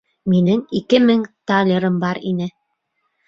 Минең 0.31 0.63
ике 0.79 0.99
мең 1.09 1.21
талерым 1.51 1.99
бар 2.05 2.21
ине. 2.31 2.49